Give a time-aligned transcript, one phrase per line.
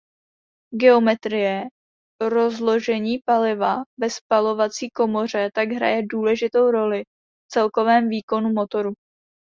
[0.77, 1.63] Geometrie
[2.21, 7.07] rozložení paliva ve spalovací komoře tak hraje důležitou roli v
[7.47, 8.93] celkovém výkonu motoru.